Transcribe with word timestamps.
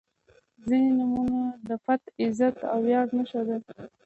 •ځینې 0.67 0.91
نومونه 0.99 1.39
د 1.67 1.69
پت، 1.83 2.01
عزت 2.23 2.55
او 2.71 2.77
ویاړ 2.85 3.05
نښه 3.17 3.41
ده. 3.47 3.57